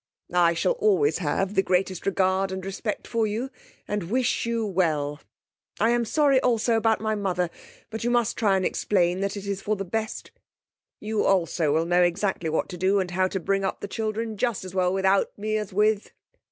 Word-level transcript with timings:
'I 0.33 0.55
shall 0.55 0.71
always 0.71 1.19
have 1.19 1.53
the 1.53 1.61
greatest 1.61 2.07
regard 2.07 2.51
and 2.51 2.65
respect 2.65 3.05
for 3.05 3.27
you, 3.27 3.51
and 3.87 4.09
wish 4.09 4.47
you 4.47 4.65
well. 4.65 5.19
'I 5.79 5.89
am 5.91 6.05
sorry 6.05 6.39
also 6.41 6.75
about 6.75 7.01
my 7.01 7.13
mother, 7.13 7.51
but 7.91 8.03
you 8.03 8.09
must 8.09 8.35
try 8.35 8.55
and 8.55 8.65
explain 8.65 9.19
that 9.19 9.37
it 9.37 9.45
is 9.45 9.61
for 9.61 9.75
the 9.75 9.85
best. 9.85 10.31
You 10.99 11.23
also 11.23 11.71
will 11.71 11.85
know 11.85 12.01
exactly 12.01 12.49
what 12.49 12.67
to 12.69 12.77
do, 12.79 12.99
and 12.99 13.11
how 13.11 13.27
to 13.27 13.39
bring 13.39 13.63
up 13.63 13.79
the 13.79 13.87
children 13.87 14.37
just 14.37 14.65
as 14.65 14.73
well 14.73 14.91
without 14.91 15.37
me 15.37 15.55
as 15.57 15.71
with. 15.71 16.11